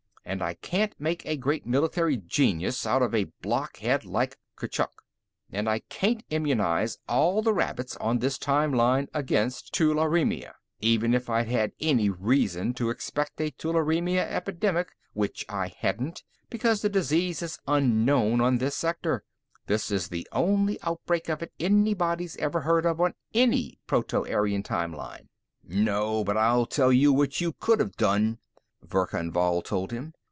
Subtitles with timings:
[0.23, 5.01] "And I can't make a great military genius out of a blockhead like Kurchuk.
[5.51, 11.29] And I can't immunize all the rabbits on this time line against tularemia, even if
[11.29, 17.41] I'd had any reason to expect a tularemia epidemic, which I hadn't because the disease
[17.41, 19.23] is unknown on this sector;
[19.65, 24.63] this is the only outbreak of it anybody's ever heard of on any Proto Aryan
[24.63, 25.27] time line."
[25.67, 28.37] "No, but I'll tell you what you could have done,"
[28.83, 30.13] Verkan Vall told him.